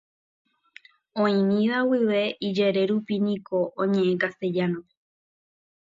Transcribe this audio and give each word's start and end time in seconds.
Oĩmíva 1.25 1.77
guive 1.91 2.21
ijere 2.49 2.81
rupi 2.91 3.15
niko 3.25 3.59
oñe'ẽ 3.81 4.19
Castellano-pe. 4.21 4.93